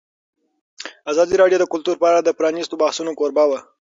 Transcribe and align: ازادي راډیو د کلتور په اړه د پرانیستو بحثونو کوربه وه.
ازادي 1.11 1.35
راډیو 1.41 1.61
د 1.61 1.65
کلتور 1.73 1.95
په 1.99 2.05
اړه 2.09 2.19
د 2.21 2.29
پرانیستو 2.39 2.79
بحثونو 2.81 3.11
کوربه 3.19 3.43
وه. 3.49 3.59